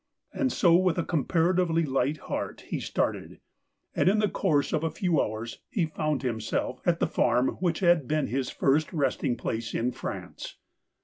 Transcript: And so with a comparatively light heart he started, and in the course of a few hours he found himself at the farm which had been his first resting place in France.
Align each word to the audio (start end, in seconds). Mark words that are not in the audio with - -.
And 0.33 0.51
so 0.51 0.75
with 0.75 0.97
a 0.97 1.03
comparatively 1.05 1.83
light 1.85 2.17
heart 2.21 2.61
he 2.61 2.79
started, 2.79 3.39
and 3.95 4.09
in 4.09 4.17
the 4.17 4.27
course 4.27 4.73
of 4.73 4.83
a 4.83 4.89
few 4.89 5.21
hours 5.21 5.59
he 5.69 5.85
found 5.85 6.23
himself 6.23 6.81
at 6.87 6.99
the 6.99 7.05
farm 7.05 7.49
which 7.59 7.81
had 7.81 8.07
been 8.07 8.25
his 8.25 8.49
first 8.49 8.91
resting 8.93 9.35
place 9.37 9.75
in 9.75 9.91
France. 9.91 10.57